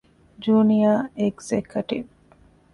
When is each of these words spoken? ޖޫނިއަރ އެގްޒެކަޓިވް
ޖޫނިއަރ 0.43 0.97
އެގްޒެކަޓިވް 1.19 2.09